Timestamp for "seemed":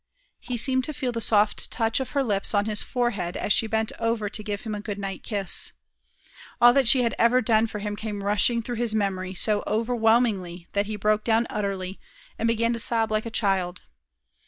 0.57-0.83